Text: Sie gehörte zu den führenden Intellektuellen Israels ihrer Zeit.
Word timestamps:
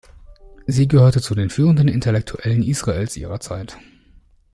Sie 0.65 0.87
gehörte 0.87 1.21
zu 1.21 1.35
den 1.35 1.51
führenden 1.51 1.87
Intellektuellen 1.87 2.63
Israels 2.63 3.15
ihrer 3.17 3.39
Zeit. 3.39 3.77